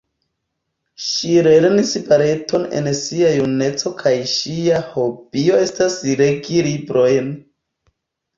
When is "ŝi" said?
1.07-1.33